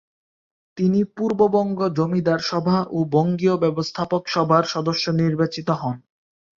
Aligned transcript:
তিনি 0.77 0.99
পূর্ববঙ্গ 1.15 1.79
জমিদার 1.97 2.41
সভা 2.49 2.77
ও 2.91 3.09
বঙ্গীয় 3.13 3.55
ব্যবস্থাপক 3.63 4.23
সভার 4.27 4.63
সদস্য 4.73 5.05
নির্বাচিত 5.21 5.67
হন। 5.81 5.97